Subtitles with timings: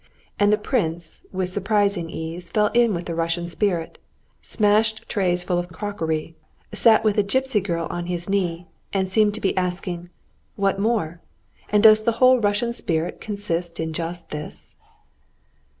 [0.39, 3.99] And the prince with surprising ease fell in with the Russian spirit,
[4.41, 6.35] smashed trays full of crockery,
[6.73, 11.21] sat with a gypsy girl on his knee, and seemed to be asking—what more,
[11.71, 14.75] and does the whole Russian spirit consist in just this?